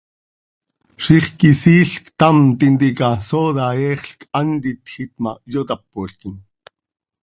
Zixquisiil 1.03 1.89
ctam 2.05 2.37
tintica 2.59 3.09
sooda 3.29 3.65
eexl 3.85 4.11
quih 4.19 4.31
hant 4.35 4.63
itjiit 4.71 5.13
ma, 5.23 5.31
yotápolquim. 5.53 6.35